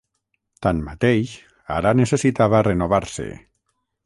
Tanmateix, 0.65 1.33
ara 1.75 1.93
necessitava 2.01 2.63
renovar-se. 2.73 3.29